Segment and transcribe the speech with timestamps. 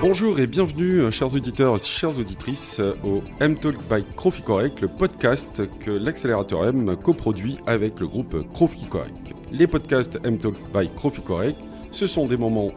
[0.00, 4.80] Bonjour et bienvenue, euh, chers auditeurs et chères auditrices, euh, au M-Talk by Crofi Correct,
[4.80, 9.34] le podcast que l'accélérateur M coproduit avec le groupe Crofi Correct.
[9.50, 11.58] Les podcasts M-Talk by Crofi Correct,
[11.90, 12.70] ce sont des moments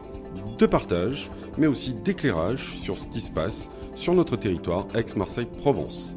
[0.58, 6.16] de partage, mais aussi d'éclairage sur ce qui se passe sur notre territoire, Aix-Marseille-Provence.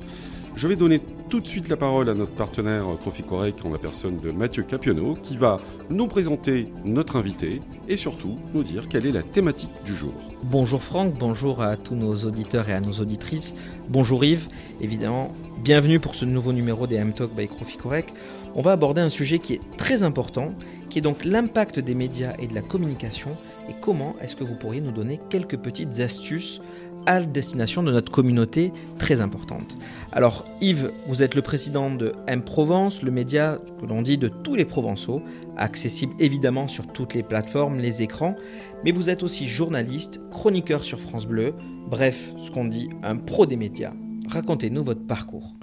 [0.56, 2.86] Je vais donner tout de suite la parole à notre partenaire
[3.28, 8.38] Correct en la personne de Mathieu Capionneau qui va nous présenter notre invité et surtout
[8.54, 10.14] nous dire quelle est la thématique du jour.
[10.44, 13.56] Bonjour Franck, bonjour à tous nos auditeurs et à nos auditrices.
[13.90, 14.48] Bonjour Yves,
[14.82, 15.32] évidemment,
[15.64, 17.48] bienvenue pour ce nouveau numéro des M-Talk by
[17.78, 18.14] Correct.
[18.54, 20.54] On va aborder un sujet qui est très important,
[20.90, 23.32] qui est donc l'impact des médias et de la communication
[23.70, 26.62] et comment est-ce que vous pourriez nous donner quelques petites astuces
[27.06, 29.78] à destination de notre communauté très importante.
[30.12, 34.28] Alors Yves, vous êtes le président de M Provence, le média que l'on dit de
[34.28, 35.22] tous les Provençaux,
[35.58, 38.36] accessible évidemment sur toutes les plateformes, les écrans,
[38.84, 41.54] mais vous êtes aussi journaliste, chroniqueur sur France Bleu,
[41.88, 43.94] bref, ce qu'on dit un pro des médias.
[44.28, 45.54] Racontez-nous votre parcours.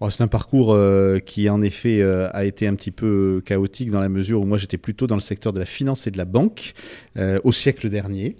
[0.00, 3.90] Oh, c'est un parcours euh, qui en effet euh, a été un petit peu chaotique
[3.90, 6.18] dans la mesure où moi j'étais plutôt dans le secteur de la finance et de
[6.18, 6.74] la banque
[7.16, 8.36] euh, au siècle dernier.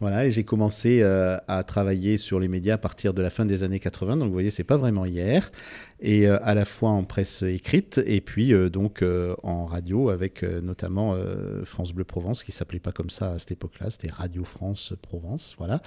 [0.00, 3.64] Voilà, et j'ai commencé à travailler sur les médias à partir de la fin des
[3.64, 4.16] années 80.
[4.16, 5.50] Donc, vous voyez, c'est pas vraiment hier
[6.00, 10.10] et euh, à la fois en presse écrite et puis euh, donc euh, en radio
[10.10, 11.16] avec notamment
[11.64, 15.54] France Bleu Provence qui s'appelait pas comme ça à cette époque-là, c'était Radio France Provence,
[15.58, 15.82] voilà.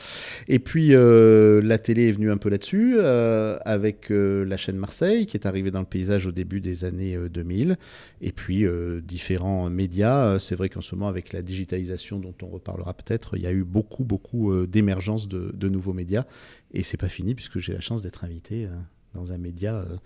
[0.48, 5.46] Et puis la télé est venue un peu là-dessus avec la chaîne Marseille qui est
[5.46, 7.78] arrivée dans le paysage au début des années 2000
[8.22, 8.66] et puis
[9.04, 10.40] différents médias.
[10.40, 13.52] C'est vrai qu'en ce moment avec la digitalisation dont on reparlera peut-être, il y a
[13.52, 16.26] eu beaucoup beaucoup d'émergence de, de nouveaux médias
[16.74, 18.68] et c'est pas fini puisque j'ai la chance d'être invité
[19.14, 19.98] dans un média euh,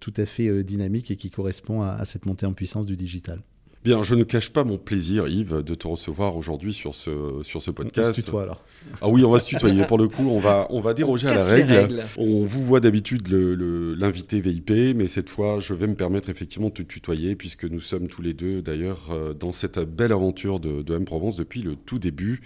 [0.00, 3.40] tout à fait euh, dynamique et qui correspond à, cette montée en puissance du digital.
[3.84, 7.60] Bien, je ne cache pas mon plaisir, Yves, de te recevoir aujourd'hui sur ce, sur
[7.60, 8.08] ce podcast.
[8.08, 8.64] On se tutoie alors.
[9.02, 9.84] Ah oui, on va se tutoyer.
[9.84, 12.02] Pour le coup, on va, on va déroger à la règle.
[12.16, 16.74] On vous voit d'habitude l'invité VIP, mais cette fois, je vais me permettre effectivement de
[16.74, 20.80] te tutoyer, puisque nous sommes tous les deux d'ailleurs euh, dans cette belle aventure de,
[20.80, 22.40] de M-Provence depuis le tout début.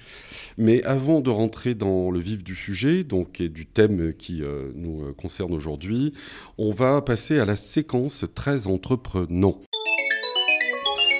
[0.56, 4.72] Mais avant de rentrer dans le vif du sujet, donc et du thème qui euh,
[4.74, 6.14] nous euh, concerne aujourd'hui,
[6.58, 9.60] on va passer à la séquence très entreprenant.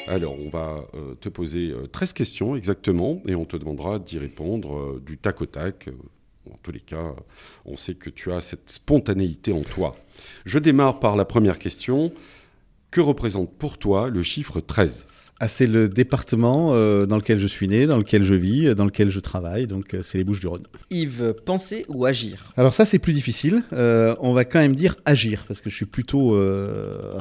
[0.09, 4.19] Alors, on va euh, te poser 13 euh, questions exactement et on te demandera d'y
[4.19, 5.91] répondre euh, du tac au tac.
[6.51, 7.15] En tous les cas,
[7.67, 9.95] on sait que tu as cette spontanéité en toi.
[10.47, 12.11] Je démarre par la première question.
[12.91, 15.07] Que représente pour toi le chiffre 13
[15.41, 16.71] ah, c'est le département
[17.07, 20.19] dans lequel je suis né, dans lequel je vis, dans lequel je travaille, donc c'est
[20.19, 20.65] les Bouches du Rhône.
[20.91, 22.51] Yves, penser ou agir?
[22.57, 25.87] Alors ça c'est plus difficile, on va quand même dire agir, parce que je suis
[25.87, 26.37] plutôt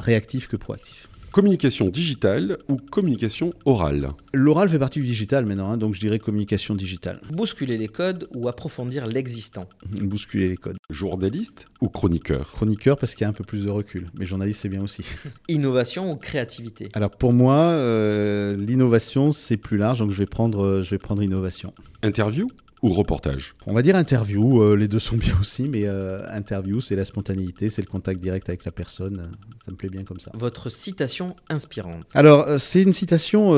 [0.00, 1.08] réactif que proactif.
[1.30, 6.18] Communication digitale ou communication orale L'oral fait partie du digital maintenant, hein, donc je dirais
[6.18, 7.20] communication digitale.
[7.30, 9.68] Bousculer les codes ou approfondir l'existant
[10.00, 10.78] Bousculer les codes.
[10.88, 12.52] Journaliste ou chroniqueur?
[12.52, 15.04] Chroniqueur parce qu'il y a un peu plus de recul, mais journaliste c'est bien aussi.
[15.48, 16.88] Innovation ou créativité?
[16.94, 20.98] Alors pour moi, euh, l'innovation c'est plus large, donc je vais prendre, euh, je vais
[20.98, 21.74] prendre innovation.
[22.02, 22.48] Interview
[22.82, 26.80] ou reportage On va dire interview, euh, les deux sont bien aussi, mais euh, interview,
[26.80, 29.16] c'est la spontanéité, c'est le contact direct avec la personne,
[29.64, 30.30] ça me plaît bien comme ça.
[30.34, 33.52] Votre citation inspirante Alors, euh, c'est une citation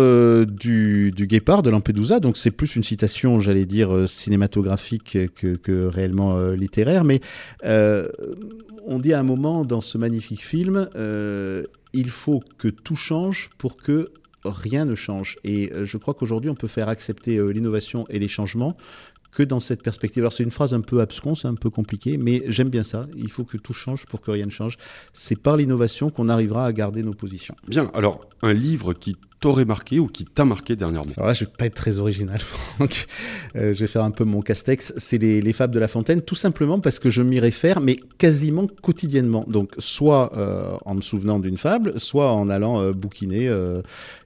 [0.44, 5.86] du, du, Guépard de Lampedusa, donc c'est plus une citation, j'allais dire, cinématographique que, que
[5.86, 7.20] réellement littéraire, mais
[7.62, 10.88] on dit à un moment dans ce magnifique film,
[11.92, 14.10] il faut que tout change pour que
[14.44, 15.36] rien ne change.
[15.44, 18.76] Et je crois qu'aujourd'hui, on peut faire accepter l'innovation et les changements
[19.32, 20.22] que dans cette perspective.
[20.22, 23.06] Alors c'est une phrase un peu absconce, un peu compliquée, mais j'aime bien ça.
[23.16, 24.76] Il faut que tout change pour que rien ne change.
[25.12, 27.54] C'est par l'innovation qu'on arrivera à garder nos positions.
[27.68, 31.12] Bien, alors un livre qui t'aurait marqué ou qui t'a marqué dernièrement?
[31.16, 32.38] Alors là, je vais pas être très original,
[32.76, 33.06] Franck.
[33.56, 34.92] Euh, je vais faire un peu mon castex.
[34.98, 37.96] C'est les, les, Fables de La Fontaine, tout simplement parce que je m'y réfère, mais
[38.18, 39.44] quasiment quotidiennement.
[39.48, 43.50] Donc, soit euh, en me souvenant d'une fable, soit en allant euh, bouquiner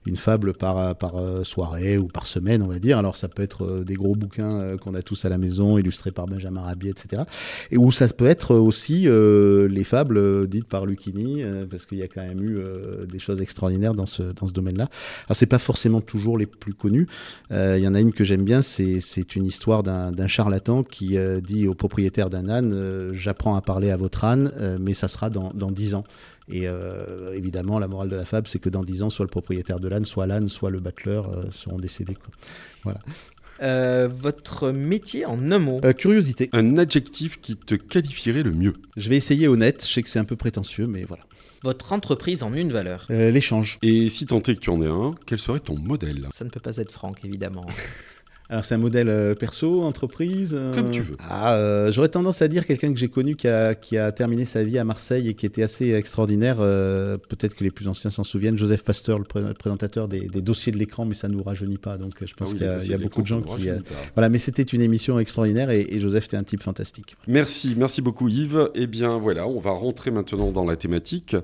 [0.05, 2.97] une fable par, par soirée ou par semaine, on va dire.
[2.97, 6.25] Alors, ça peut être des gros bouquins qu'on a tous à la maison, illustrés par
[6.25, 7.23] Benjamin Rabier, etc.
[7.71, 12.07] Et où ça peut être aussi les fables dites par Lucchini, parce qu'il y a
[12.07, 12.57] quand même eu
[13.07, 14.89] des choses extraordinaires dans ce, dans ce domaine-là.
[15.27, 17.07] Alors c'est pas forcément toujours les plus connus.
[17.51, 21.17] Euh, il y en a une que j'aime bien, c'est une histoire d'un charlatan qui
[21.17, 25.07] euh, dit au propriétaire d'un âne, euh, j'apprends à parler à votre âne, mais ça
[25.07, 26.03] sera dans, dans 10 ans.
[26.49, 26.67] Et
[27.33, 29.87] évidemment, la morale de la fable, c'est que dans 10 ans, soit le propriétaire de
[29.87, 32.17] l'âne, soit l'âne, soit le battleur seront décédés.
[32.83, 32.99] Voilà.
[34.07, 36.49] votre métier en un mot Curiosité.
[36.53, 40.19] Un adjectif qui te qualifierait le mieux Je vais essayer honnête, je sais que c'est
[40.19, 41.23] un peu prétentieux, mais voilà.
[41.63, 43.79] Votre entreprise en une valeur L'échange.
[43.81, 46.27] Et si tant est que tu en es un, quel serait ton modèle?
[46.31, 47.65] Ça ne peut pas être Franck, évidemment.
[48.47, 51.15] alors c'est un modèle euh, perso, entreprise euh Comme tu veux.
[51.29, 54.45] Ah, euh, J'aurais tendance à dire quelqu'un que j'ai connu qui a, qui a, terminé
[54.45, 56.57] sa vie à Marseille et qui était assez extraordinaire.
[56.57, 58.57] Peut-être que les plus anciens s'en souviennent.
[58.57, 61.97] Joseph Pasteur, le, présentateur des, dossiers de l'écran, mais ça ne nous rajeunit pas.
[61.97, 63.69] Donc je pense ah qu'il y a, beaucoup de gens qui...
[64.13, 67.15] voilà, mais c'était une émission extraordinaire et, et Joseph était un type fantastique.
[67.27, 68.69] Merci, merci beaucoup Yves.
[68.75, 71.35] Eh bien voilà, on va rentrer maintenant dans la thématique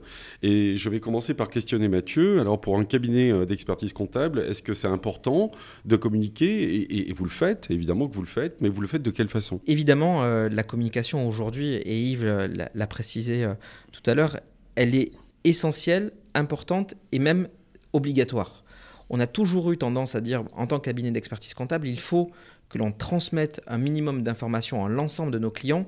[0.43, 2.39] et je vais commencer par questionner Mathieu.
[2.39, 5.49] Alors pour un cabinet d'expertise comptable, est-ce que c'est important
[5.85, 9.01] de communiquer et, vous le faites, évidemment que vous le faites, mais vous le faites
[9.01, 9.61] de quelle façon?
[9.67, 12.25] Évidemment, euh, la communication aujourd'hui, et Yves
[12.73, 13.53] l'a précisé euh,
[13.91, 14.39] tout à l'heure,
[14.75, 15.11] elle est
[15.43, 17.47] essentielle, importante et même
[17.93, 18.63] obligatoire.
[19.09, 22.31] On a toujours eu tendance à dire, en tant que cabinet d'expertise comptable, il faut
[22.69, 25.85] que l'on transmette un minimum d'informations à l'ensemble de nos clients,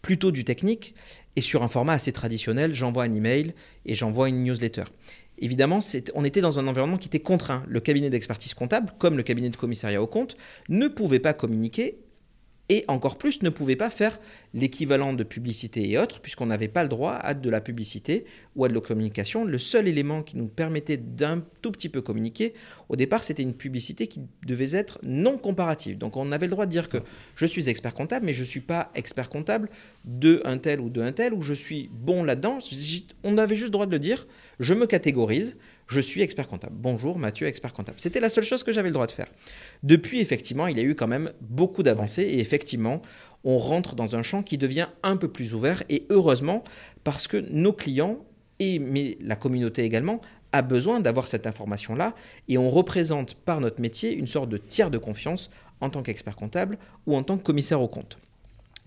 [0.00, 0.94] plutôt du technique,
[1.36, 3.54] et sur un format assez traditionnel, j'envoie un email
[3.86, 4.84] et j'envoie une newsletter
[5.42, 5.80] évidemment,
[6.14, 7.64] on était dans un environnement qui était contraint.
[7.68, 10.36] Le cabinet d'expertise comptable, comme le cabinet de commissariat au compte,
[10.68, 11.98] ne pouvait pas communiquer
[12.72, 14.18] et encore plus ne pouvait pas faire
[14.54, 18.24] l'équivalent de publicité et autres, puisqu'on n'avait pas le droit à de la publicité
[18.56, 19.44] ou à de la communication.
[19.44, 22.54] Le seul élément qui nous permettait d'un tout petit peu communiquer,
[22.88, 25.98] au départ, c'était une publicité qui devait être non comparative.
[25.98, 26.96] Donc on avait le droit de dire que
[27.34, 29.68] je suis expert comptable, mais je ne suis pas expert comptable
[30.06, 32.58] de un tel ou de un tel, ou je suis bon là-dedans.
[33.22, 34.26] On avait juste le droit de le dire,
[34.60, 35.58] je me catégorise,
[35.92, 36.74] je suis expert comptable.
[36.76, 38.00] Bonjour Mathieu, expert comptable.
[38.00, 39.26] C'était la seule chose que j'avais le droit de faire.
[39.82, 43.02] Depuis, effectivement, il y a eu quand même beaucoup d'avancées et effectivement,
[43.44, 46.64] on rentre dans un champ qui devient un peu plus ouvert et heureusement
[47.04, 48.24] parce que nos clients
[48.58, 50.20] et mais la communauté également
[50.52, 52.14] a besoin d'avoir cette information-là
[52.48, 55.50] et on représente par notre métier une sorte de tiers de confiance
[55.80, 58.18] en tant qu'expert comptable ou en tant que commissaire au compte.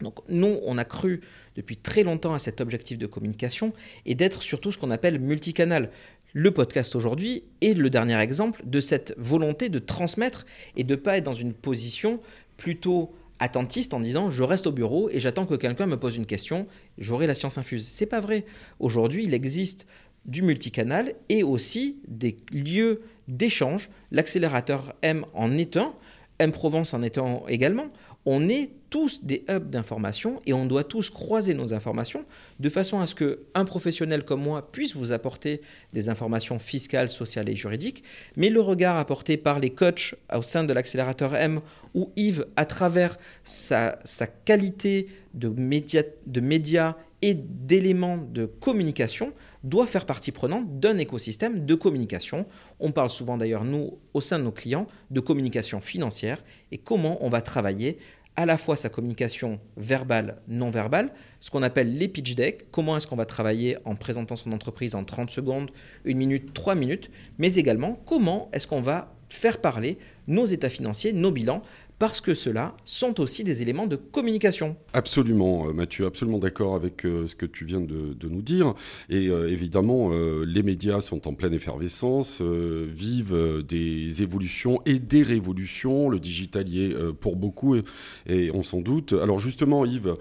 [0.02, 1.22] Donc nous, on a cru
[1.56, 3.72] depuis très longtemps à cet objectif de communication
[4.06, 5.90] et d'être surtout ce qu'on appelle multicanal.
[6.38, 10.46] Le podcast aujourd'hui est le dernier exemple de cette volonté de transmettre
[10.76, 12.20] et de ne pas être dans une position
[12.58, 16.26] plutôt attentiste en disant je reste au bureau et j'attends que quelqu'un me pose une
[16.26, 16.68] question,
[16.98, 17.88] j'aurai la science infuse.
[17.88, 18.44] C'est pas vrai.
[18.82, 19.88] Aujourd'hui, il existe
[20.26, 23.90] du multicanal et aussi des lieux d'échange.
[24.12, 25.94] L'accélérateur M en est un,
[26.40, 27.88] M Provence en est un également
[28.26, 32.24] on est tous des hubs d'information et on doit tous croiser nos informations
[32.62, 35.60] de façon à ce qu'un professionnel comme moi puisse vous apporter
[35.92, 38.06] des informations fiscales, sociales et juridiques,
[38.38, 41.60] mais le regard apporté par les coachs au sein de l'accélérateur M
[41.94, 43.98] ou Yves à travers sa,
[44.46, 49.34] qualité de de médias et d'éléments de communication
[49.66, 52.46] doit faire partie prenante d'un écosystème de communication.
[52.80, 57.18] On parle souvent d'ailleurs, nous, au sein de nos clients, de communication financière et comment
[57.26, 57.98] on va travailler
[58.38, 62.98] à la fois sa communication verbale, non verbale, ce qu'on appelle les pitch decks, comment
[62.98, 65.72] est-ce qu'on va travailler en présentant son entreprise en 30 secondes,
[66.06, 69.98] 1 minute, 3 minutes, mais également comment est-ce qu'on va faire parler
[70.28, 71.62] nos états financiers, nos bilans,
[71.98, 74.76] parce que ceux-là sont aussi des éléments de communication.
[74.94, 78.74] Absolument, euh, Mathieu, absolument d'accord avec euh, ce que tu viens de, nous dire.
[79.10, 80.10] Et euh, évidemment,
[80.46, 86.10] les médias sont en pleine effervescence, vivent des évolutions et des révolutions.
[86.10, 89.14] Le digital y est pour beaucoup, et, on s'en doute.
[89.14, 90.16] Alors justement, Yves,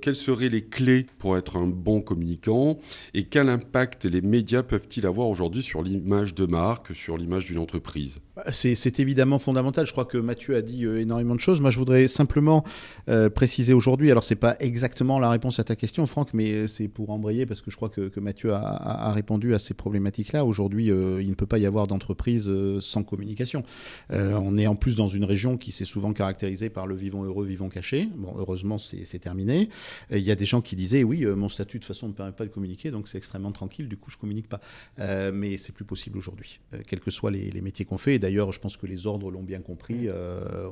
[0.00, 2.78] quelles seraient les clés pour être un bon communicant
[3.12, 7.58] et quel impact les médias peuvent-ils avoir aujourd'hui sur l'image de marque, sur l'image d'une
[7.58, 8.20] entreprise?
[8.34, 9.86] Bah, C'est évidemment fondamental.
[9.86, 11.60] Je crois que Mathieu a dit énormément de choses.
[11.60, 12.64] Moi, je voudrais simplement
[13.08, 16.88] euh, préciser aujourd'hui, alors c'est pas exactement la réponse à ta question, Franck, mais c'est
[16.88, 20.44] pour embrayer parce que je crois que, Mathieu a, répondu à ces problématiques-là.
[20.44, 23.62] Aujourd'hui, euh, il ne peut pas y avoir d'entreprise euh, sans communication.
[24.10, 27.46] on est en plus dans une région qui s'est souvent caractérisée par le vivant heureux,
[27.46, 28.08] vivant caché.
[28.16, 29.68] Bon, heureusement, c'est terminé.
[30.10, 32.32] Il y a des gens qui disaient, oui, mon statut de toute façon ne permet
[32.32, 34.60] pas de communiquer, donc c'est extrêmement tranquille, du coup, je communique pas.
[35.32, 38.14] mais c'est plus possible aujourd'hui, quels que soient les, les métiers qu'on fait.
[38.14, 40.08] Et d'ailleurs, je pense que les ordres l'ont bien compris.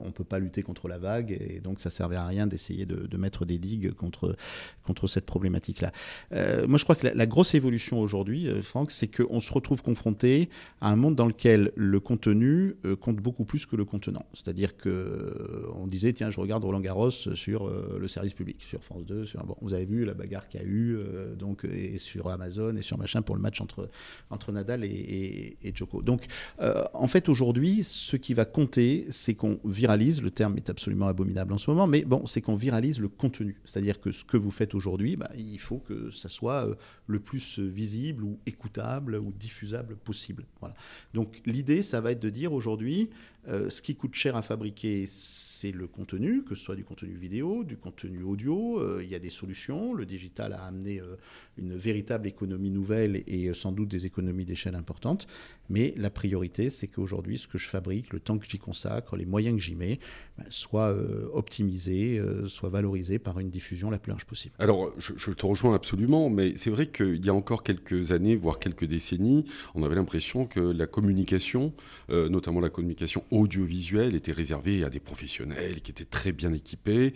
[0.04, 3.16] on peut pas lutter contre la vague et donc ça servait à rien d'essayer de,
[3.16, 4.37] mettre des digues contre,
[4.83, 5.92] contre cette problématique-là.
[6.33, 9.83] Euh, moi, je crois que la, grosse évolution aujourd'hui, euh, Franck, c'est qu'on se retrouve
[9.83, 10.49] confronté
[10.80, 14.26] à un monde dans lequel le contenu euh, compte beaucoup plus que le contenant.
[14.35, 19.04] C'est-à-dire que on disait, tiens, je regarde Roland Garros sur le service public, sur France
[19.06, 20.99] 2, sur, bon, vous avez vu la bagarre qu'il y a eu,
[21.38, 23.88] donc, et sur Amazon et sur machin pour le match entre,
[24.30, 25.75] entre Nadal et, et, et.
[26.02, 26.25] Donc,
[26.59, 31.53] en fait, aujourd'hui, ce qui va compter, c'est qu'on viralise le terme est absolument abominable
[31.53, 33.61] en ce moment, mais bon, c'est qu'on viralise le contenu.
[33.65, 36.75] C'est-à-dire que ce que vous faites aujourd'hui, bah, il faut que ça soit euh,
[37.07, 40.45] le plus visible ou écoutable ou diffusable possible.
[40.61, 40.75] Voilà.
[41.13, 43.11] Donc l'idée, ça va être de dire aujourd'hui,
[43.49, 47.15] euh, ce qui coûte cher à fabriquer, c'est le contenu, que ce soit du contenu
[47.15, 48.81] vidéo, du contenu audio.
[48.81, 49.95] Euh, il y a des solutions.
[49.95, 51.17] Le digital a amené euh,
[51.59, 55.27] une véritable économie nouvelle et sans doute des économies d'échelle importantes.
[55.69, 59.27] Mais la priorité, c'est qu'aujourd'hui, ce que je fabrique, le temps que j'y consacre, les
[59.27, 59.99] moyens que j'y mets,
[60.37, 60.95] ben, soit
[61.33, 64.55] optimisé, soit valorisé par une diffusion la plus large possible.
[64.59, 68.59] Alors, je, te rejoins absolument, mais c'est vrai qu'il y a encore quelques années, voire
[68.59, 71.73] quelques décennies, on avait l'impression que la communication,
[72.11, 77.14] notamment la communication audiovisuelle, était réservée à des professionnels qui étaient très bien équipés.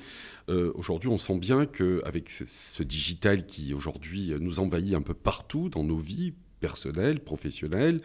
[0.49, 5.69] aujourd'hui, on sent bien qu'avec ce, ce digital qui aujourd'hui nous envahit un peu partout
[5.69, 8.01] dans nos vies, personnel, professionnel,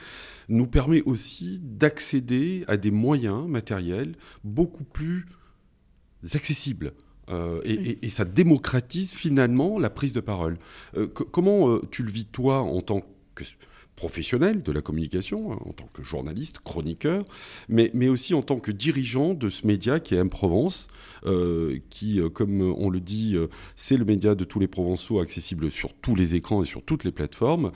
[0.49, 5.25] nous permet aussi d'accéder à des moyens matériels beaucoup plus
[6.33, 6.93] accessibles.
[7.29, 10.57] Euh, et, ça démocratise finalement la prise de parole.
[10.97, 13.01] Euh, comment euh, tu le vis toi en tant
[13.33, 13.43] que
[13.95, 17.23] professionnel de la communication, hein, en tant que journaliste, chroniqueur,
[17.69, 20.87] mais, mais aussi en tant que dirigeant de ce média qui est M-Provence,
[21.25, 25.19] euh, qui, euh, comme on le dit, euh, c'est le média de tous les Provençaux,
[25.19, 27.71] accessible sur tous les écrans et sur toutes les plateformes.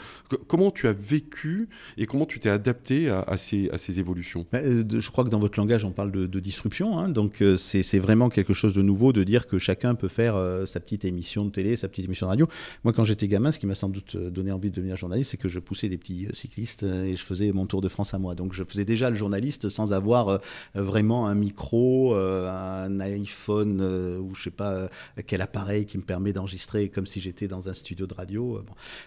[0.47, 4.45] comment tu as vécu et comment tu t'es adapté à, ces, à ces évolutions?
[4.51, 8.53] Je crois que dans votre langage, on parle de, disruption, hein, donc c'est vraiment quelque
[8.53, 11.87] chose de nouveau de dire que chacun peut faire sa petite émission de télé, sa
[11.87, 12.47] petite émission de radio.
[12.83, 15.37] Moi, quand j'étais gamin, ce qui m'a sans doute donné envie de devenir journaliste, c'est
[15.37, 18.13] que je poussais des petits euh, cycliste euh, et je faisais mon tour de France
[18.13, 18.35] à moi.
[18.35, 20.37] Donc je faisais déjà le journaliste sans avoir euh,
[20.75, 23.81] vraiment un micro, un iPhone
[24.21, 24.89] ou je sais pas
[25.25, 28.63] quel appareil qui me permet d'enregistrer comme si j'étais dans un studio de radio.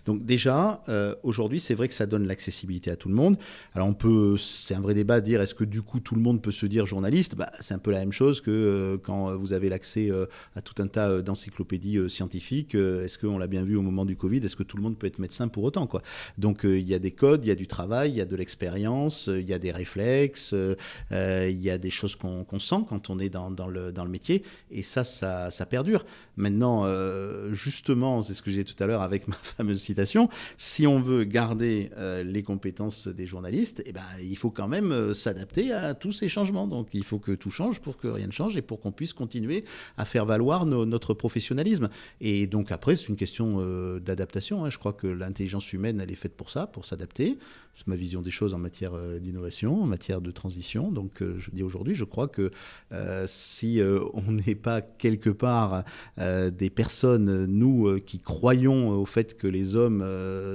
[0.06, 0.82] Donc déjà,
[1.22, 3.36] aujourd'hui, c'est vrai que ça donne l'accessibilité à tout le monde.
[3.74, 6.42] Alors on peut, c'est un vrai débat, dire est-ce que du coup tout le monde
[6.42, 7.36] peut se dire journaliste?
[7.36, 10.10] Bah, C'est un peu la même chose que quand vous avez l'accès
[10.54, 12.74] à tout un tas d'encyclopédies scientifiques.
[12.74, 14.38] est-ce qu'on l'a bien vu au moment du Covid?
[14.38, 16.02] Est-ce que tout le monde peut être médecin pour autant quoi?
[16.38, 18.36] Donc il y a des codes, il y a du travail, il y a de
[18.36, 23.10] l'expérience, il y a des réflexes, euh, il y a des choses qu'on sent quand
[23.10, 24.42] on est dans, le, métier.
[24.70, 26.04] Et ça, ça, perdure.
[26.36, 30.86] Maintenant, euh, justement, c'est ce que j'ai tout à l'heure avec ma fameuse citation, si
[30.86, 35.72] on veut garder euh, les compétences des journalistes, eh ben, il faut quand même s'adapter
[35.72, 36.66] à tous ces changements.
[36.66, 39.12] Donc il faut que tout change pour que rien ne change et pour qu'on puisse
[39.12, 39.64] continuer
[39.96, 41.88] à faire valoir notre professionnalisme.
[42.20, 43.60] Et donc après, c'est une question
[43.98, 44.64] d'adaptation.
[44.64, 44.70] Hein.
[44.70, 47.38] Je crois que l'intelligence humaine, elle est faite pour ça, s'adapter.
[47.74, 50.90] C'est ma vision des choses en matière euh, d'innovation, en matière de transition.
[50.90, 52.50] Donc euh, je dis aujourd'hui, je crois que
[52.92, 53.80] euh, si
[54.14, 55.84] on n'est pas quelque part
[56.18, 60.04] des personnes, nous, qui croyons au fait que les hommes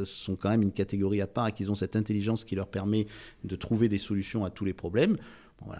[0.03, 3.07] sont quand même une catégorie à part et qu'ils ont cette intelligence qui leur permet
[3.43, 5.17] de trouver des solutions à tous les problèmes,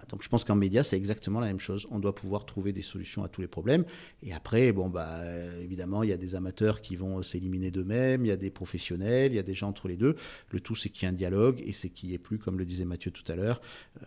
[0.10, 1.86] Donc je pense qu'en média, c'est exactement la même chose.
[1.92, 3.86] On doit pouvoir trouver des solutions à tous les problèmes.
[4.24, 5.22] Et après, bon, bah,
[5.62, 9.32] évidemment, il y a des amateurs qui vont s'éliminer d'eux-mêmes, il y a des professionnels,
[9.32, 10.16] il y a des gens entre les deux.
[10.50, 12.58] Le tout, c'est qu'il y ait un dialogue et c'est qu'il n'y ait plus, comme
[12.58, 13.62] le disait Mathieu tout à l'heure,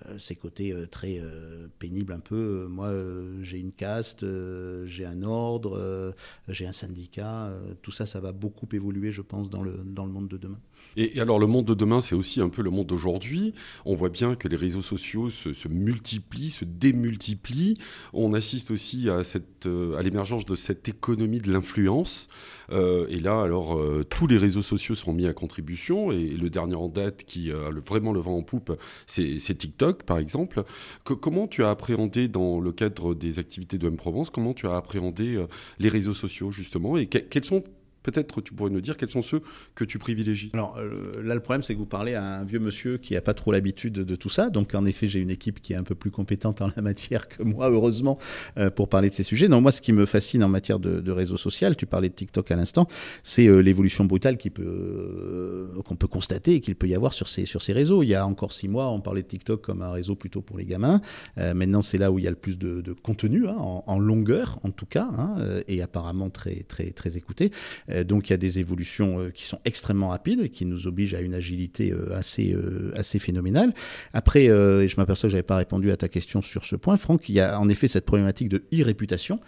[0.07, 2.67] euh, ces côtés euh, très euh, pénibles un peu.
[2.69, 2.93] Moi,
[3.43, 4.25] j'ai une caste,
[4.87, 6.15] j'ai un ordre,
[6.49, 7.53] j'ai un syndicat.
[7.83, 10.59] tout ça, ça va beaucoup évoluer, je pense, dans le, dans le monde de demain.
[10.97, 13.55] Et, alors, le monde de demain, c'est aussi un peu le monde d'aujourd'hui.
[13.85, 17.77] On voit bien que les réseaux sociaux se se multiplient, se démultiplient.
[18.13, 22.29] On assiste aussi à, cette, euh, à l'émergence de cette économie de l'influence.
[22.71, 26.13] Euh, et là, alors, euh, tous les réseaux sociaux sont mis à contribution.
[26.13, 30.19] Et, le dernier en date qui a vraiment le vent en poupe, c'est, TikTok, par
[30.19, 30.63] exemple.
[31.03, 35.45] comment tu as appréhendé, dans le cadre des activités de M-Provence, comment tu as appréhendé
[35.81, 36.97] les réseaux sociaux, justement?
[36.97, 37.65] Et quels sont
[38.09, 39.43] Peut-être tu pourrais nous dire quels sont ceux
[39.75, 40.51] que tu privilégies.
[40.55, 43.21] Alors euh, là, le problème, c'est que vous parlez à un vieux monsieur qui n'a
[43.21, 44.49] pas trop l'habitude de, tout ça.
[44.49, 47.29] Donc en effet, j'ai une équipe qui est un peu plus compétente en la matière
[47.29, 48.17] que moi, heureusement,
[48.57, 49.47] euh, pour parler de ces sujets.
[49.47, 52.51] Non, moi, ce qui me fascine en matière de, réseau social, tu parlais de TikTok
[52.51, 52.87] à l'instant,
[53.23, 58.03] c'est euh, l'évolution brutale qu'on peut, constater et qu'il peut y avoir sur ces, réseaux.
[58.03, 60.57] Il y a encore six mois, on parlait de TikTok comme un réseau plutôt pour
[60.57, 61.03] les gamins.
[61.37, 64.71] maintenant, c'est là où il y a le plus de, contenu, hein, en, longueur en
[64.71, 65.37] tout cas, hein,
[65.67, 67.51] et apparemment très, très, très écouté.
[68.05, 71.15] Donc il y a des évolutions euh, qui sont extrêmement rapides et qui nous obligent
[71.15, 72.55] à une agilité euh, assez,
[72.95, 73.73] assez phénoménale.
[74.13, 76.97] Après, et je m'aperçois que je n'avais pas répondu à ta question sur ce point,
[76.97, 79.41] Franck, il y a en effet cette problématique de e-réputation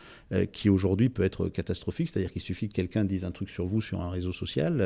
[0.53, 3.81] qui aujourd'hui peut être catastrophique, c'est-à-dire qu'il suffit que quelqu'un dise un truc sur vous
[3.81, 4.81] sur un réseau social,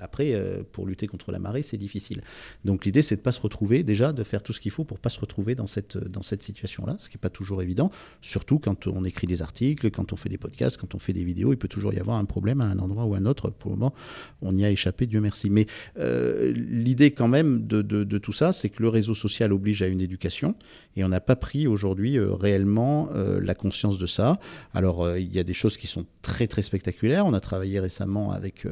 [0.00, 0.34] après,
[0.72, 2.22] pour lutter contre la marée, c'est difficile.
[2.64, 4.84] Donc l'idée, c'est de ne pas se retrouver, déjà, de faire tout ce qu'il faut
[4.84, 7.62] pour ne pas se retrouver dans cette, dans cette situation-là, ce qui n'est pas toujours
[7.62, 7.90] évident,
[8.22, 11.24] surtout quand on écrit des articles, quand on fait des podcasts, quand on fait des
[11.24, 13.50] vidéos, il peut toujours y avoir un problème à un endroit ou un autre.
[13.50, 13.94] Pour le moment,
[14.42, 15.50] on y a échappé, Dieu merci.
[15.50, 15.66] Mais
[15.98, 20.00] euh, l'idée quand même de, tout ça, c'est que le réseau social oblige à une
[20.00, 20.54] éducation
[20.96, 24.38] et on n'a pas pris aujourd'hui euh, réellement euh, la conscience de ça.
[24.74, 27.26] Alors, il y a des choses qui sont très très spectaculaires.
[27.26, 28.66] On a travaillé récemment avec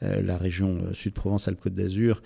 [0.00, 2.22] la région Sud-Provence-Alpes-Côte d'Azur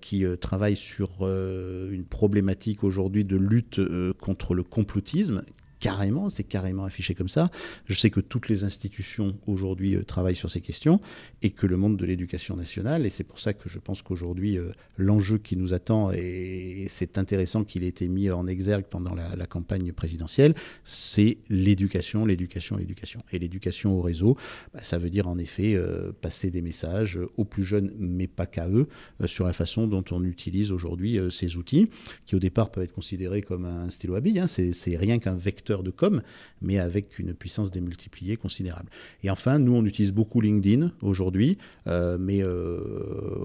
[0.00, 3.80] qui travaille sur une problématique aujourd'hui de lutte
[4.18, 5.42] contre le complotisme
[5.84, 7.50] carrément, c'est carrément affiché comme ça.
[7.84, 10.98] Je sais que toutes les institutions aujourd'hui travaillent sur ces questions
[11.42, 14.58] et que le monde de l'éducation nationale, et c'est pour ça que je pense qu'aujourd'hui
[14.96, 19.46] l'enjeu qui nous attend, et c'est intéressant qu'il ait été mis en exergue pendant la,
[19.46, 23.22] campagne présidentielle, c'est l'éducation, l'éducation, l'éducation.
[23.30, 24.38] Et l'éducation au réseau,
[24.72, 25.78] bah, ça veut dire en effet
[26.22, 28.88] passer des messages aux plus jeunes, mais pas qu'à eux,
[29.26, 31.90] sur la façon dont on utilise aujourd'hui ces outils,
[32.24, 34.40] qui au départ peuvent être considérés comme un stylo à billes.
[34.40, 34.46] Hein.
[34.46, 36.22] C'est rien qu'un vecteur de com,
[36.62, 38.90] mais avec une puissance démultipliée considérable.
[39.22, 42.78] Et enfin, nous, on utilise beaucoup LinkedIn aujourd'hui, euh, mais euh,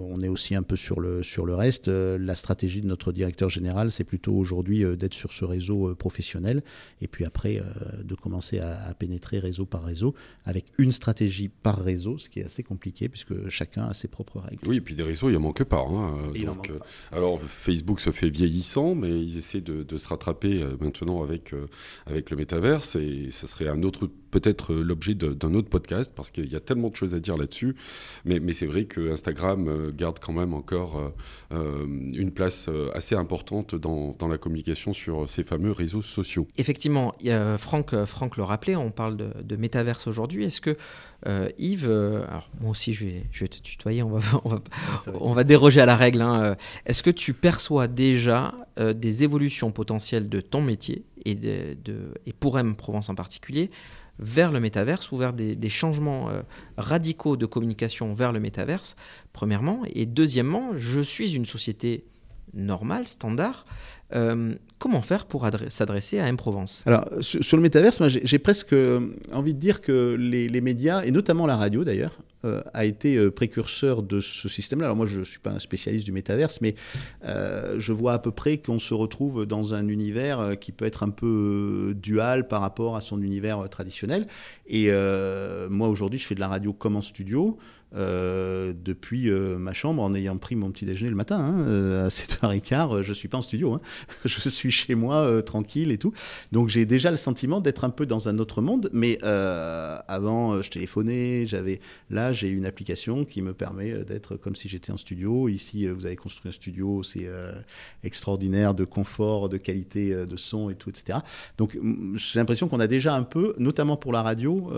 [0.01, 1.87] on est aussi un peu sur le, sur le reste.
[1.87, 6.63] Euh, la stratégie de notre directeur général, c'est plutôt aujourd'hui d'être sur ce réseau professionnel,
[7.01, 7.61] et puis après,
[8.03, 10.13] de commencer à, à, pénétrer réseau par réseau,
[10.45, 14.39] avec une stratégie par réseau, ce qui est assez compliqué, puisque chacun a ses propres
[14.39, 14.67] règles.
[14.67, 15.85] Oui, et puis des réseaux, il en manque pas.
[15.87, 16.31] Hein.
[16.45, 16.71] Donc,
[17.11, 21.53] alors, Facebook se fait vieillissant, mais ils essaient de, de se rattraper maintenant avec,
[22.05, 26.31] avec le métaverse, et ce serait un autre peut-être euh, l'objet d'un autre podcast parce
[26.31, 27.75] qu'il y a tellement de choses à dire là-dessus.
[28.25, 31.13] Mais, mais c'est vrai que Instagram euh, garde quand même encore
[31.51, 36.47] euh, une place assez importante dans, dans, la communication sur ces fameux réseaux sociaux.
[36.57, 37.15] Effectivement,
[37.57, 40.43] Franck, Franck le rappelait, on parle de, de métaverse aujourd'hui.
[40.43, 40.77] Est-ce que
[41.57, 44.61] Yves, alors moi aussi je vais, je vais te tutoyer, on va, on va,
[45.19, 46.21] on va déroger à la règle.
[46.21, 46.55] Hein.
[46.85, 52.57] Est-ce que tu perçois déjà des évolutions potentielles de ton métier et, de, et pour
[52.59, 53.69] M Provence en particulier
[54.19, 56.41] vers le métaverse ou vers des, changements euh,
[56.77, 58.95] radicaux de communication vers le métaverse,
[59.31, 59.83] premièrement.
[59.93, 62.05] Et deuxièmement, je suis une société
[62.53, 63.65] normale, standard.
[64.13, 66.83] Euh, comment faire pour s'adresser à M-Provence?
[66.85, 68.75] Alors, sur, le métaverse, j'ai presque
[69.31, 73.31] envie de dire que les médias, et notamment la radio d'ailleurs, euh, a été euh,
[73.31, 74.85] précurseur de ce système-là.
[74.85, 76.73] Alors moi, je ne suis pas un spécialiste du métaverse, mais
[77.25, 81.03] euh, je vois à peu près qu'on se retrouve dans un univers qui peut être
[81.03, 84.25] un peu dual par rapport à son univers traditionnel.
[84.67, 84.89] Et
[85.69, 87.57] moi, aujourd'hui, je fais de la radio comme en studio.
[87.95, 92.05] Euh, depuis euh, ma chambre en ayant pris mon petit déjeuner le matin hein, euh,
[92.05, 93.81] à 7h15 je suis pas en studio hein.
[94.25, 96.13] je suis chez moi tranquille et tout.
[96.51, 100.69] Donc j'ai déjà le sentiment d'être un peu dans un autre monde mais avant je
[100.69, 101.79] téléphonais j'avais
[102.11, 105.49] là j'ai une application qui me permet d'être comme si j'étais en studio.
[105.49, 107.27] Ici vous avez construit un studio c'est
[108.03, 111.19] extraordinaire de confort de qualité de son et tout etc
[111.57, 111.77] donc
[112.15, 114.71] j'ai l'impression qu'on a déjà un peu notamment pour la radio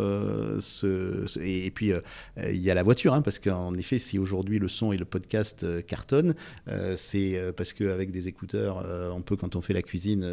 [1.41, 1.91] et, puis
[2.38, 5.05] il y a la voiture Hein, parce qu'en effet, si aujourd'hui le son et le
[5.05, 6.35] podcast euh, cartonnent,
[6.67, 10.25] euh, c'est euh, parce qu'avec des écouteurs, on peut, quand on fait la cuisine,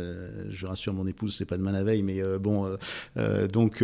[0.51, 2.77] je rassure mon épouse, c'est pas demain la veille, mais bon,
[3.53, 3.83] donc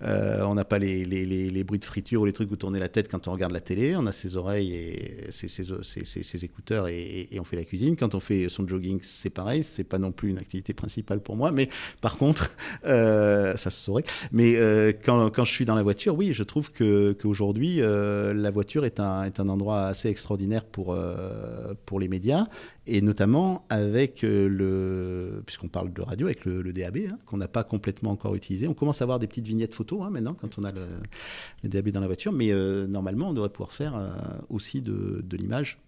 [0.00, 3.10] on n'a pas les, les, bruits de friture ou les trucs où tourner la tête
[3.10, 7.44] quand on regarde la télé, on a ses oreilles et ses, ses, écouteurs et, on
[7.44, 7.96] fait la cuisine.
[7.96, 11.36] Quand on fait son jogging, c'est pareil, c'est pas non plus une activité principale pour
[11.36, 11.68] moi, mais
[12.00, 14.04] par contre, ça se saurait.
[14.32, 14.54] Mais
[15.04, 19.00] quand, quand, je suis dans la voiture, oui, je trouve qu'aujourd'hui, euh, la voiture est
[19.00, 22.46] un, est un endroit assez extraordinaire pour, euh, pour les médias,
[22.86, 27.48] et notamment avec euh, le, puisqu'on parle de radio, avec le, DAB, hein, qu'on n'a
[27.48, 28.68] pas complètement encore utilisé.
[28.68, 30.86] On commence à avoir des petites vignettes photos hein, maintenant, quand on a le,
[31.64, 32.52] DAB dans la voiture, mais
[32.86, 33.94] normalement, on devrait pouvoir faire
[34.48, 35.78] aussi de, de l'image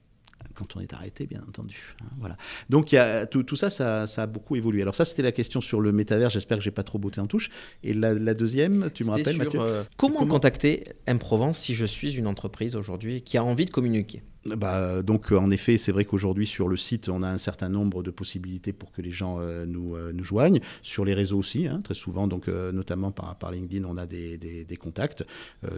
[0.54, 1.94] quand on est arrêté, bien entendu.
[2.02, 2.37] Hein, voilà.
[2.70, 4.83] Donc y a, tout, tout ça, ça, a beaucoup évolué.
[4.83, 6.30] Alors ça, c'était la question sur le métavers.
[6.30, 7.50] J'espère que j'ai pas trop botté en touche.
[7.83, 9.61] Et la, deuxième, tu me rappelles, Mathieu?
[9.61, 14.22] euh, comment, contacter M-Provence si je suis une entreprise aujourd'hui qui a envie de communiquer?
[14.46, 18.02] Bah, donc en effet, c'est vrai qu'aujourd'hui sur le site, on a un certain nombre
[18.02, 20.61] de possibilités pour que les gens euh, nous, euh, nous, joignent.
[20.83, 24.38] Sur les réseaux aussi, hein, très souvent, donc notamment par, par LinkedIn, on a des,
[24.38, 25.24] des, des contacts.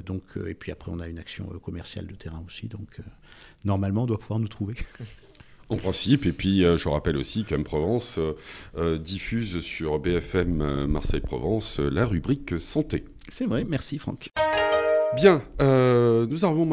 [0.04, 2.66] donc, et puis après, on a une action commerciale de terrain aussi.
[2.68, 3.00] Donc
[3.64, 4.74] normalement, on doit pouvoir nous trouver.
[5.68, 8.32] En principe, et puis euh, je rappelle aussi euh,
[8.76, 13.04] euh, diffuse sur BFM Marseille-Provence la rubrique santé.
[13.28, 14.28] C'est vrai, merci Franck.
[15.16, 16.66] Bien, nous arrivons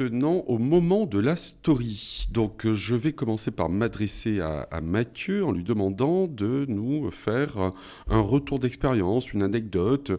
[0.00, 2.26] maintenant au moment de la story.
[2.30, 7.70] Donc je vais commencer par m'adresser à, Mathieu en lui demandant de nous faire
[8.08, 10.12] un retour d'expérience, une anecdote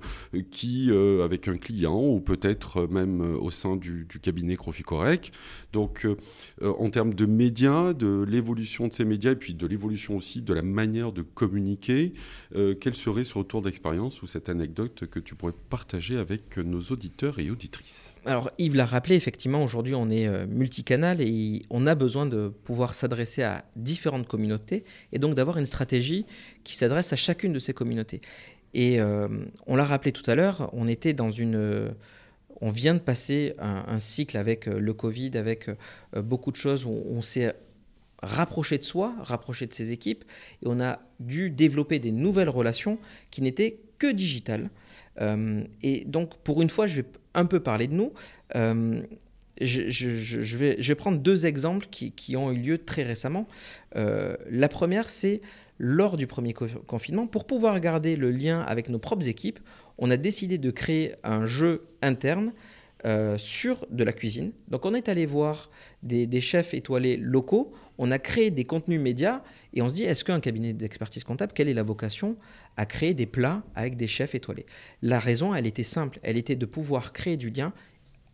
[0.51, 0.91] qui,
[1.23, 5.31] avec un client ou peut-être même au sein du, cabinet Croficorec,
[5.75, 6.15] donc, euh,
[6.61, 10.41] euh, en termes de médias, de l'évolution de ces médias et puis de l'évolution aussi
[10.41, 12.13] de la manière de communiquer,
[12.55, 16.79] euh, quel serait ce retour d'expérience ou cette anecdote que tu pourrais partager avec nos
[16.79, 18.13] auditeurs et auditrices?
[18.25, 22.93] Alors, Yves l'a rappelé, effectivement, aujourd'hui, on est multicanal et on a besoin de pouvoir
[22.93, 26.25] s'adresser à différentes communautés et donc d'avoir une stratégie
[26.63, 28.21] qui s'adresse à chacune de ces communautés.
[28.73, 28.99] Et
[29.67, 31.91] on l'a rappelé tout à l'heure, on était dans une
[32.62, 36.86] on vient de passer un, cycle avec euh, le Covid, avec euh, beaucoup de choses
[36.86, 37.54] où on s'est
[38.21, 40.23] rapprocher de soi, rapprocher de ses équipes,
[40.63, 42.97] et on a dû développer des nouvelles relations
[43.30, 44.69] qui n'étaient que digitales.
[45.21, 48.13] Euh, et donc, pour une fois, je vais un peu parler de nous.
[48.56, 49.01] Euh,
[49.61, 53.47] je, vais, prendre deux exemples qui, qui, ont eu lieu très récemment.
[53.95, 55.41] Euh, la première, c'est
[55.77, 59.59] lors du premier confinement, pour pouvoir garder le lien avec nos propres équipes,
[59.97, 62.53] on a décidé de créer un jeu interne
[63.05, 64.51] euh, sur de la cuisine.
[64.69, 65.69] Donc on est allé voir
[66.01, 70.03] des, des, chefs étoilés locaux, on a créé des contenus médias et on se dit,
[70.03, 72.37] est-ce qu'un cabinet d'expertise comptable, quelle est la vocation
[72.77, 74.65] à créer des plats avec des chefs étoilés?
[75.01, 77.73] La raison, elle était simple, elle était de pouvoir créer du lien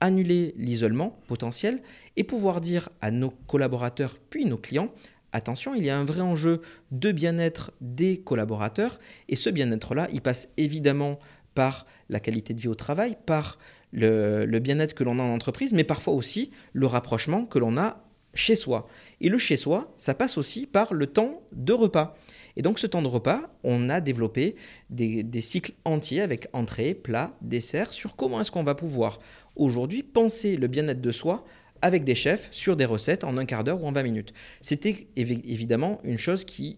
[0.01, 1.81] annuler l'isolement potentiel
[2.17, 4.91] et pouvoir dire à nos collaborateurs puis nos clients,
[5.31, 6.61] attention, il y a un vrai enjeu
[6.91, 11.19] de bien-être des collaborateurs et ce bien-être-là, il passe évidemment
[11.53, 13.57] par la qualité de vie au travail, par
[13.91, 18.03] le, bien-être que l'on a en entreprise, mais parfois aussi le rapprochement que l'on a
[18.33, 18.87] chez soi.
[19.19, 22.15] Et le chez soi, ça passe aussi par le temps de repas.
[22.55, 24.55] Et donc ce temps de repas, on a développé
[24.89, 29.19] des, cycles entiers avec entrée, plat, dessert, sur comment est-ce qu'on va pouvoir
[29.55, 31.45] aujourd'hui penser le bien-être de soi
[31.81, 34.33] avec des chefs sur des recettes en un quart d'heure ou en 20 minutes.
[34.59, 36.77] C'était évidemment une chose qui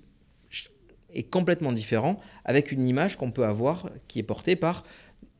[1.14, 4.84] est complètement différente avec une image qu'on peut avoir qui est portée par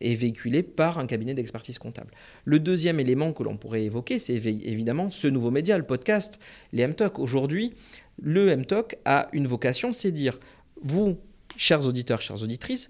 [0.04, 2.14] et véhiculée par un cabinet d'expertise comptable.
[2.46, 6.40] Le deuxième élément que l'on pourrait évoquer, c'est évidemment ce nouveau média, le podcast,
[6.74, 7.18] les MTOC.
[7.18, 7.74] Aujourd'hui,
[8.22, 10.40] le MTOC a une vocation, c'est dire,
[10.84, 11.18] vous,
[11.56, 12.90] chers auditeurs, chères auditrices,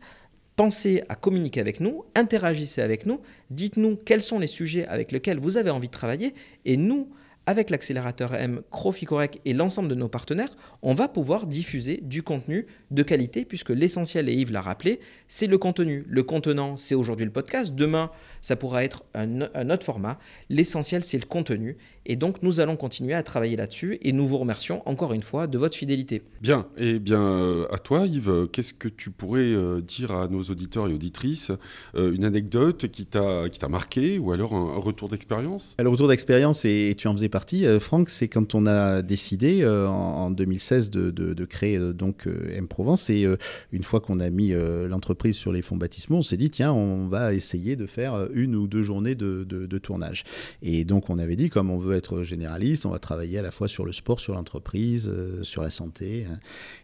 [0.56, 5.40] pensez à communiquer avec nous, interagissez avec nous, dites-nous quels sont les sujets avec lesquels
[5.40, 6.34] vous avez envie de travailler
[6.66, 7.10] et nous,
[7.46, 12.68] avec l'accélérateur M, Croficorec et l'ensemble de nos partenaires, on va pouvoir diffuser du contenu
[12.92, 16.06] de qualité puisque l'essentiel, et Yves l'a rappelé, c'est le contenu.
[16.08, 17.76] Le contenant, c'est aujourd'hui le podcast.
[17.76, 20.20] Demain, ça pourra être un, autre format.
[20.50, 21.78] L'essentiel, c'est le contenu.
[22.06, 25.48] Et donc, nous allons continuer à travailler là-dessus et nous vous remercions encore une fois
[25.48, 26.22] de votre fidélité.
[26.42, 26.68] Bien.
[26.78, 30.90] Et bien, euh, à toi, Yves, qu'est-ce que tu pourrais euh, dire à nos auditeurs
[30.90, 31.52] et auditrices
[31.96, 35.76] euh, Une anecdote qui t'a marqué ou alors un, retour d'expérience?
[35.80, 40.30] Le retour d'expérience, et tu en faisais partie, Franck, c'est quand on a décidé en,
[40.30, 43.10] 2016 de, de, créer donc M-Provence.
[43.10, 43.26] Et
[43.72, 44.54] une fois qu'on a mis
[44.90, 48.56] l'entreprise sur les fonds baptismaux, on s'est dit, tiens, on va essayer de faire une
[48.56, 50.24] ou deux journées de, de tournage.
[50.62, 53.52] Et donc, on avait dit, comme on veut être généraliste, on va travailler à la
[53.52, 56.26] fois sur le sport, sur l'entreprise, euh, sur la santé.
[56.30, 56.40] Hein.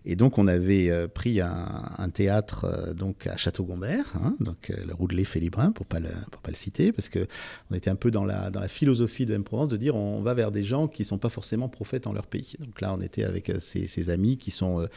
[0.06, 4.94] Et donc, on avait euh, pris un, théâtre euh, donc à Château-Gombert, hein, donc le
[4.94, 7.28] Roudelet Félibrin, pour le, pour pas le citer, parce que
[7.72, 10.34] on était un peu dans la, dans la philosophie de M-Provence de dire on va
[10.34, 12.56] vers des gens qui sont pas forcément prophètes en leur pays.
[12.60, 14.88] Donc là, on était avec ces, amis qui sont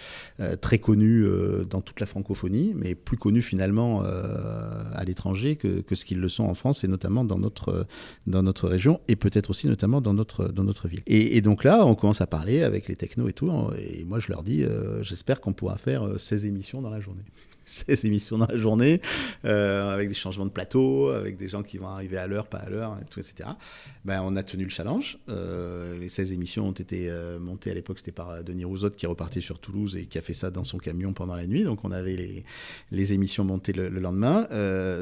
[0.60, 1.26] très connus
[1.68, 6.28] dans toute la francophonie, mais plus connus finalement à l'étranger que, que ce qu'ils le
[6.28, 7.86] sont en France et notamment dans notre,
[8.26, 11.02] dans notre région et peut-être aussi notamment dans notre, dans notre ville.
[11.06, 13.50] Et, donc là, on commence à parler avec les technos et tout.
[13.78, 17.00] Et moi, je leur dis, euh, j'espère qu'on pourra faire 16 euh, émissions dans la
[17.00, 17.22] journée.
[17.72, 19.00] 16 émissions dans la journée,
[19.44, 22.58] euh, avec des changements de plateau, avec des gens qui vont arriver à l'heure, pas
[22.58, 23.50] à l'heure, tout, etc.
[24.04, 25.18] Ben, on a tenu le challenge.
[25.28, 29.06] Euh, les 16 émissions ont été euh, montées à l'époque, c'était par Denis Rousseau qui
[29.06, 31.62] repartait sur Toulouse et qui a fait ça dans son camion pendant la nuit.
[31.62, 32.44] Donc on avait les,
[32.90, 34.48] les émissions montées le, lendemain.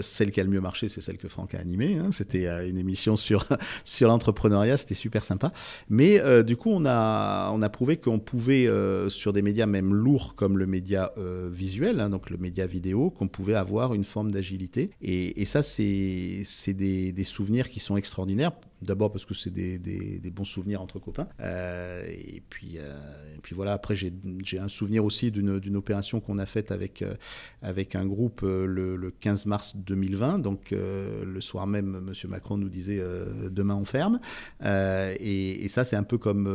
[0.03, 1.97] celle qui a le mieux marché, c'est celle que Franck a animée.
[1.97, 2.11] Hein.
[2.13, 3.47] C'était une émission sur,
[3.85, 5.53] sur l'entrepreneuriat, c'était super sympa.
[5.89, 8.69] Mais du coup, on a, on a prouvé qu'on pouvait,
[9.09, 11.13] sur des médias même lourds comme le média
[11.51, 14.91] visuel, hein, donc le média vidéo qu'on pouvait avoir une forme d'agilité.
[15.03, 18.53] Et, ça, c'est des souvenirs qui sont extraordinaires.
[18.83, 21.29] D'abord parce que c'est des, des, bons souvenirs entre copains.
[21.41, 22.95] Euh, et, puis, euh,
[23.37, 27.15] et puis voilà, après j'ai un souvenir aussi d'une opération qu'on a faite avec, euh,
[27.61, 30.39] avec un groupe le, le, 15 mars 2020.
[30.39, 32.31] Donc le soir même, M.
[32.31, 33.03] Macron nous disait
[33.51, 34.19] demain on ferme.
[34.65, 36.49] Et, et, ça c'est un peu comme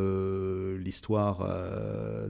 [0.80, 1.48] l'histoire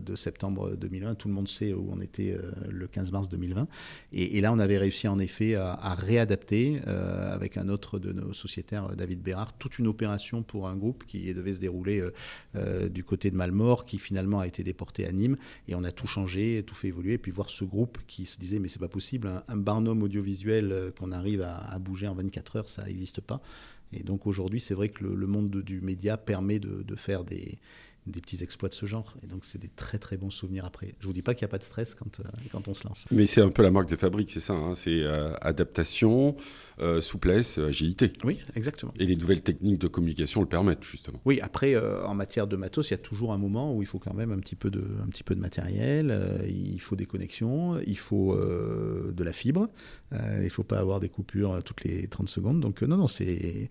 [0.01, 1.15] de septembre 2020.
[1.15, 3.67] Tout le monde sait où on était le 15 mars 2020.
[4.11, 8.33] Et, là on avait réussi en effet à, à réadapter avec un autre de nos
[8.33, 12.13] sociétaires, David Bérard, toute une opération pour un groupe qui devait se dérouler euh,
[12.55, 15.37] euh, du côté de Malmort, qui finalement a été déporté à Nîmes.
[15.67, 17.13] Et on a tout changé, tout fait évoluer.
[17.13, 20.71] Et puis voir ce groupe qui se disait, mais c'est pas possible, un, barnum audiovisuel
[20.71, 23.41] euh, qu'on arrive à, bouger en 24 heures, ça n'existe pas.
[23.93, 27.59] Et donc aujourd'hui, c'est vrai que le, monde du média permet de faire des,
[28.07, 29.15] des petits exploits de ce genre.
[29.23, 30.93] Et donc, c'est des très très bons souvenirs après.
[30.99, 32.87] Je vous dis pas qu'il n'y a pas de stress quand, euh, quand on se
[32.87, 33.07] lance.
[33.11, 34.53] Mais c'est un peu la marque de fabrique, c'est ça.
[34.53, 34.75] Hein.
[34.75, 36.35] c'est euh, adaptation,
[36.79, 38.13] euh, souplesse, agilité.
[38.23, 38.93] Oui, exactement.
[38.99, 41.19] Et les nouvelles techniques de communication le permettent, justement.
[41.25, 43.99] Oui, après, en matière de matos, il y a toujours un moment où il faut
[43.99, 47.79] quand même un petit peu de, un petit peu de matériel, il faut des connexions,
[47.85, 49.69] il faut de la fibre,
[50.11, 52.59] il ne faut pas avoir des coupures toutes les 30 secondes.
[52.59, 53.69] Donc, non, non, c'est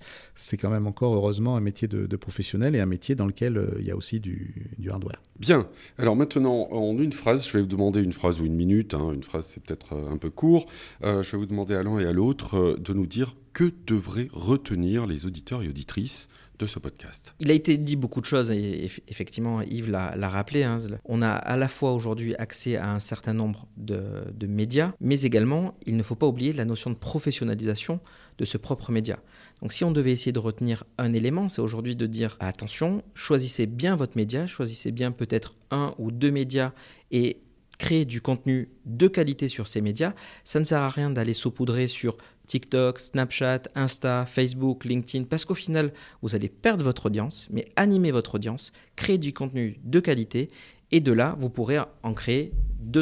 [0.57, 3.87] quand même encore, heureusement, un métier de, de professionnel et un métier dans lequel il
[3.87, 5.23] y a aussi du, hardware.
[5.39, 5.69] Bien.
[5.99, 8.95] Alors maintenant, en une phrase, je vais vous demander une phrase ou une minute.
[8.95, 9.13] Hein.
[9.13, 10.67] une phrase, c'est peut-être un peu court.
[11.03, 15.07] je vais vous demander à l'un et à l'autre de nous dire que devraient retenir
[15.07, 17.35] les auditeurs et auditrices de ce podcast.
[17.41, 20.63] Il a été dit beaucoup de choses et effectivement Yves l'a rappelé.
[20.63, 20.79] Hein.
[21.05, 25.75] On a à la fois aujourd'hui accès à un certain nombre de, médias, mais également
[25.87, 28.01] il ne faut pas oublier la notion de professionnalisation
[28.39, 29.19] de ce propre média.
[29.65, 33.65] Donc si on devait essayer de retenir un élément, c'est aujourd'hui de dire attention, choisissez
[33.65, 36.73] bien votre média, choisissez bien peut-être un ou deux médias
[37.11, 37.39] et
[37.79, 40.13] créer du contenu de qualité sur ces médias.
[40.45, 45.55] Ça ne sert à rien d'aller saupoudrer sur TikTok, Snapchat, Insta, Facebook, LinkedIn, parce qu'au
[45.55, 50.51] final, vous allez perdre votre audience, mais animer votre audience, créer du contenu de qualité,
[50.93, 52.53] et de là, vous pourrez en créer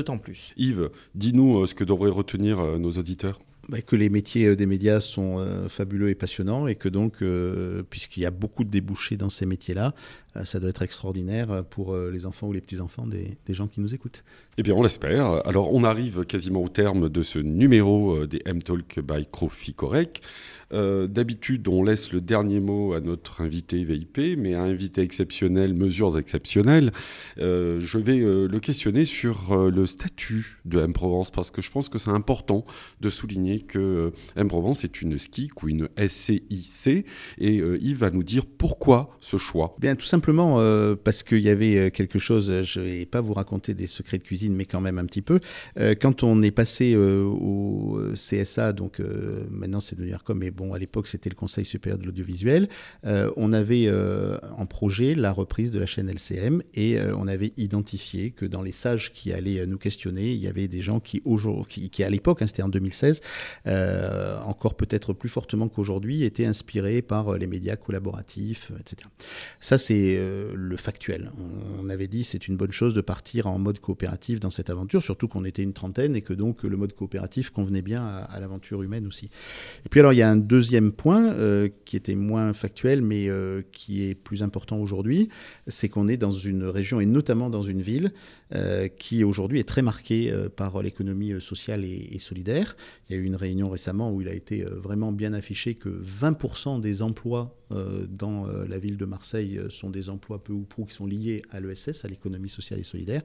[0.07, 0.53] temps plus.
[0.57, 3.41] Yves, dis-nous euh, ce que devraient retenir euh, nos auditeurs.
[3.69, 7.23] Bah, que les métiers euh, des médias sont euh, fabuleux et passionnants et que donc,
[7.23, 9.95] euh, puisqu'il y a beaucoup de débouchés dans ces métiers-là,
[10.45, 14.25] ça doit être extraordinaire pour les enfants ou les petits-enfants des, gens qui nous écoutent.
[14.57, 15.47] Eh bien, on l'espère.
[15.47, 20.23] Alors, on arrive quasiment au terme de ce numéro des M-Talk by Crofi Correct.
[20.73, 25.75] Euh, d'habitude, on laisse le dernier mot à notre invité VIP, mais à invité exceptionnel,
[25.75, 26.93] mesures exceptionnelles,
[27.39, 31.89] euh, je vais euh, le questionner sur le statut de M-Provence, parce que je pense
[31.89, 32.65] que c'est important
[33.01, 37.07] de souligner que M-Provence est une SKIC ou une SCIC,
[37.39, 39.77] et Yves va nous dire pourquoi ce choix.
[39.79, 40.57] Bien, tout simplement
[41.05, 44.23] parce qu'il y avait quelque chose, je ne vais pas vous raconter des secrets de
[44.23, 45.41] cuisine, mais quand même un petit peu.
[46.01, 49.01] quand on est passé au CSA, donc
[49.51, 52.69] maintenant c'est de comme mais bon, à l'époque c'était le Conseil supérieur de l'audiovisuel,
[53.07, 57.27] euh, on avait euh, en projet la reprise de la chaîne LCM et euh, on
[57.27, 61.01] avait identifié que dans les sages qui allaient nous questionner, il y avait des gens
[61.01, 61.23] qui,
[62.03, 63.21] à l'époque, hein, c'était en 2016,
[64.45, 69.09] encore peut-être plus fortement qu'aujourd'hui, étaient inspirés par les médias collaboratifs, etc.
[69.61, 70.21] Ça c'est
[70.55, 71.31] le factuel.
[71.81, 75.03] On, avait dit c'est une bonne chose de partir en mode coopératif dans cette aventure,
[75.03, 78.41] surtout qu'on était une trentaine et que donc le mode coopératif convenait bien à, à
[78.41, 79.31] l'aventure humaine aussi.
[79.85, 83.31] Et puis alors il y a un deuxième point, euh, qui était moins factuel, mais
[83.31, 85.31] euh, qui est plus important aujourd'hui,
[85.67, 88.13] c'est qu'on est dans une région, et notamment dans une ville,
[88.55, 92.77] euh, qui aujourd'hui est très marquée par l'économie sociale et, solidaire.
[93.09, 95.89] Il y a eu une réunion récemment où il a été vraiment bien affiché que
[95.89, 97.57] 20% des emplois
[98.09, 101.61] dans la ville de Marseille sont des emplois peu ou prou qui sont liés à
[101.61, 103.23] l'ESS, à l'économie sociale et solidaire.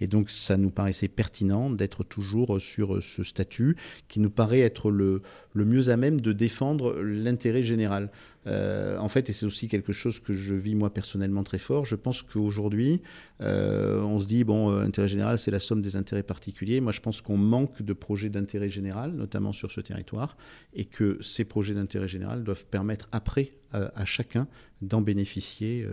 [0.00, 4.90] Et donc ça nous paraissait pertinent d'être toujours sur ce statut qui nous paraît être
[4.90, 5.22] le
[5.54, 8.10] mieux à même de défendre l'intérêt général.
[8.46, 11.84] Euh, en fait, et c'est aussi quelque chose que je vis moi personnellement très fort,
[11.84, 13.02] je pense qu'aujourd'hui,
[13.40, 16.80] euh, on se dit, bon, euh, intérêt général, c'est la somme des intérêts particuliers.
[16.80, 20.36] Moi, je pense qu'on manque de projets d'intérêt général, notamment sur ce territoire,
[20.72, 24.48] et que ces projets d'intérêt général doivent permettre après à chacun
[24.80, 25.86] d'en bénéficier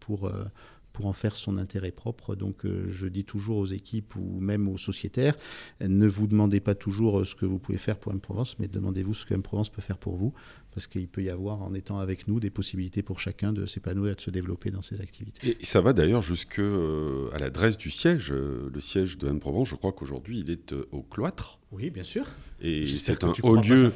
[0.00, 0.30] pour
[0.92, 2.34] pour en faire son intérêt propre.
[2.34, 5.34] Donc je dis toujours aux équipes ou même aux sociétaires,
[5.80, 9.24] ne vous demandez pas toujours ce que vous pouvez faire pour M-Provence, mais demandez-vous ce
[9.24, 10.34] que M-Provence peut faire pour vous,
[10.74, 14.12] parce qu'il peut y avoir, en étant avec nous, des possibilités pour chacun de s'épanouir
[14.12, 15.56] et de se développer dans ses activités.
[15.60, 18.32] Et ça va d'ailleurs jusqu'à euh, l'adresse du siège.
[18.32, 21.58] Le siège de M-Provence, je crois qu'aujourd'hui, il est au cloître.
[21.72, 22.26] Oui, bien sûr.
[22.64, 23.90] Et c'est un, haut lieu,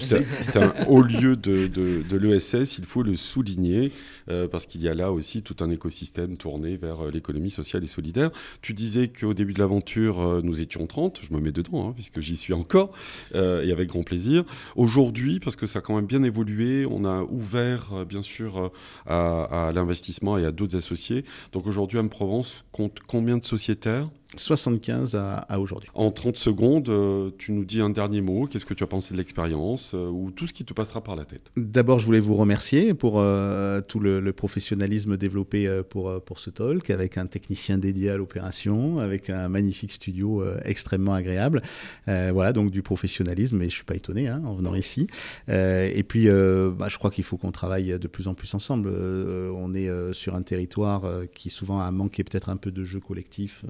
[0.00, 3.90] c'est un haut lieu de, de, l'ESS, il faut le souligner,
[4.28, 7.82] euh, parce qu'il y a là aussi tout un écosystème tourné vers euh, l'économie sociale
[7.82, 8.30] et solidaire.
[8.60, 11.92] Tu disais qu'au début de l'aventure, euh, nous étions 30, je me mets dedans, hein,
[11.94, 12.92] puisque j'y suis encore,
[13.34, 14.44] et avec grand plaisir.
[14.76, 18.70] Aujourd'hui, parce que ça a quand même bien évolué, on a ouvert, bien sûr,
[19.06, 21.24] à, à l'investissement et à d'autres associés.
[21.52, 24.08] Donc aujourd'hui, M-Provence compte combien de sociétaires?
[24.36, 25.88] 75 à, aujourd'hui.
[25.94, 28.46] En 30 secondes, euh, tu nous dis un dernier mot.
[28.46, 31.16] Qu'est-ce que tu as pensé de l'expérience euh, ou tout ce qui te passera par
[31.16, 31.50] la tête?
[31.56, 36.88] D'abord, je voulais vous remercier pour euh, tout le, professionnalisme développé pour, pour ce talk,
[36.88, 41.60] avec un technicien dédié à l'opération, avec un magnifique studio extrêmement agréable.
[42.06, 45.06] voilà, donc du professionnalisme, mais je suis pas étonné hein, en venant ici.
[45.48, 48.88] et puis, bah, je crois qu'il faut qu'on travaille de plus en plus ensemble.
[48.88, 51.02] on est sur un territoire
[51.34, 53.64] qui souvent a manqué peut-être un peu de jeu collectif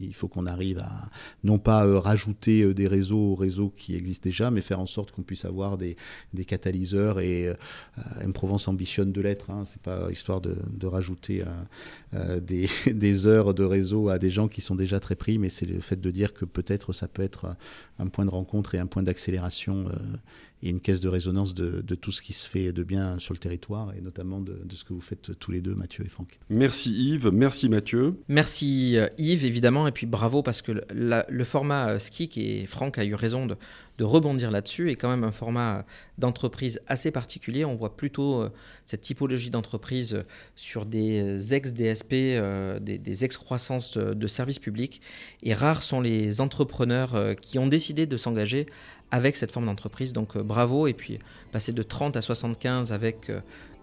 [0.00, 1.08] il faut qu'on arrive à
[1.44, 4.86] non pas euh, rajouter euh, des réseaux aux réseaux qui existent déjà, mais faire en
[4.86, 5.96] sorte qu'on puisse avoir des,
[6.46, 7.20] catalyseurs.
[7.20, 7.54] Et euh,
[8.20, 9.50] M-Provence ambitionne de l'être.
[9.50, 9.64] Hein.
[9.66, 10.56] C'est pas histoire de,
[10.86, 11.44] rajouter
[12.40, 15.80] des, heures de réseau à des gens qui sont déjà très pris, mais c'est le
[15.80, 17.56] fait de dire que peut-être ça peut être
[17.98, 19.88] un point de rencontre et un point d'accélération
[20.70, 23.92] une caisse de résonance de, tout ce qui se fait de bien sur le territoire
[23.96, 26.38] et notamment de, ce que vous faites tous les deux, Mathieu et Franck.
[26.48, 28.14] Merci Yves, merci Mathieu.
[28.28, 33.14] Merci Yves, évidemment, et puis bravo parce que le, format SKIC, et Franck a eu
[33.14, 33.56] raison de,
[33.98, 35.84] de rebondir là-dessus est quand même un format
[36.18, 37.64] d'entreprise assez particulier.
[37.64, 38.50] On voit plutôt euh,
[38.84, 40.22] cette typologie d'entreprise euh,
[40.56, 45.02] sur des ex-DSP, euh, des, ex-croissances de, services publics.
[45.42, 48.66] Et rares sont les entrepreneurs qui ont décidé de s'engager
[49.12, 50.12] avec cette forme d'entreprise.
[50.12, 50.88] Donc bravo.
[50.88, 51.20] Et puis
[51.52, 53.30] passer de 30 à 75 avec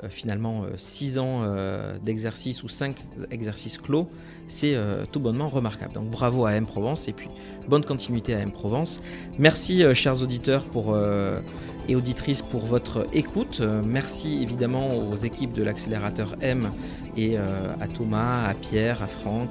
[0.09, 1.43] finalement 6 ans
[2.03, 2.95] d'exercice ou 5
[3.31, 4.09] exercices clos,
[4.47, 4.75] c'est
[5.11, 5.93] tout bonnement remarquable.
[5.93, 7.07] Donc bravo à M Provence.
[7.07, 7.29] Et puis
[7.69, 8.99] bonne continuité à M Provence.
[9.37, 11.39] Merci, euh, chers auditeurs pour, euh,
[11.87, 13.59] et auditrices, pour votre écoute.
[13.61, 16.71] Euh, merci évidemment aux équipes de l'accélérateur M
[17.15, 19.49] et à Thomas, à Pierre, à Franck,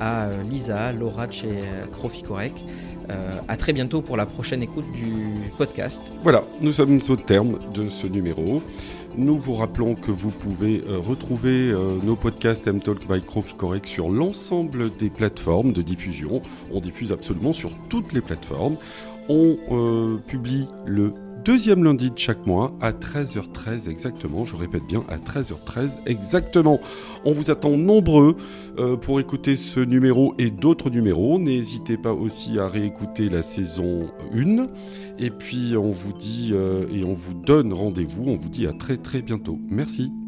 [0.00, 1.60] à Lisa, Laura chez
[3.08, 3.44] Croficorec.
[3.48, 6.02] à très bientôt pour la prochaine écoute du podcast.
[6.22, 8.62] Voilà, nous sommes au terme de ce numéro.
[9.16, 13.22] Nous vous rappelons que vous pouvez euh, retrouver euh, nos podcasts M-Talk by
[13.56, 16.42] Correct sur l'ensemble des plateformes de diffusion.
[16.72, 18.76] On diffuse absolument sur toutes les plateformes.
[19.28, 24.44] On euh, publie le deuxième lundi de chaque mois à 13h13 exactement.
[24.44, 26.80] Je répète bien à 13h13 exactement.
[27.24, 28.36] On vous attend nombreux
[28.78, 31.38] euh, pour écouter ce numéro et d'autres numéros.
[31.38, 34.66] N'hésitez pas aussi à réécouter la saison 1.
[35.18, 38.24] Et puis on vous dit euh, et on vous donne rendez-vous.
[38.26, 39.58] On vous dit à très très bientôt.
[39.68, 40.23] Merci.